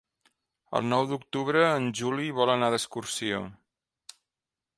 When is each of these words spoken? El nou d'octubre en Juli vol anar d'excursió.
El 0.79 0.87
nou 0.93 1.05
d'octubre 1.11 1.61
en 1.73 1.85
Juli 2.01 2.31
vol 2.41 2.53
anar 2.55 2.71
d'excursió. 2.77 3.45